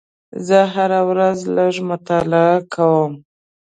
[0.47, 3.11] زه هره ورځ لږ مطالعه کوم.